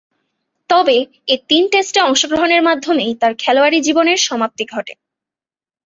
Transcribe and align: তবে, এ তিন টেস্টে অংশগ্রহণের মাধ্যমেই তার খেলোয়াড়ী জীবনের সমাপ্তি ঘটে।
তবে, 0.69 0.97
এ 1.27 1.35
তিন 1.49 1.63
টেস্টে 1.71 1.99
অংশগ্রহণের 2.01 2.61
মাধ্যমেই 2.61 3.11
তার 3.15 3.33
খেলোয়াড়ী 3.39 3.79
জীবনের 3.81 4.19
সমাপ্তি 4.27 4.63
ঘটে। 4.65 4.93